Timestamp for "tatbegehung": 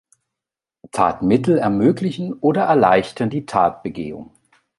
3.45-4.31